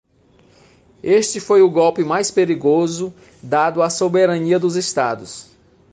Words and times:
Este 1.03 1.39
foi 1.39 1.61
o 1.61 1.69
golpe 1.69 2.03
mais 2.03 2.31
perigoso 2.31 3.13
dado 3.39 3.83
à 3.83 3.89
soberania 3.91 4.57
dos 4.57 4.75
estados. 4.75 5.51